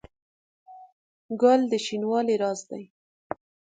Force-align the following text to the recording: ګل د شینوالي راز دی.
ګل 1.41 1.61
د 1.71 1.73
شینوالي 1.85 2.35
راز 2.41 2.59
دی. 2.69 2.83